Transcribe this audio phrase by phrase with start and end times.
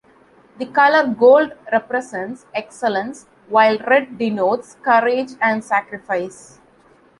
[0.57, 6.59] The color gold represents excellence, while red denotes courage and sacrifice.